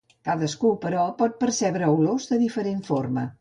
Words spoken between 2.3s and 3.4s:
de diferent forma.